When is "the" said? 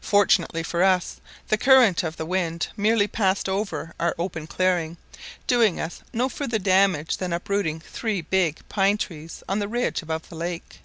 1.48-1.58, 2.16-2.24, 9.58-9.66, 10.28-10.36